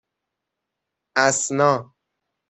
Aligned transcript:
اَسنا 1.25 1.73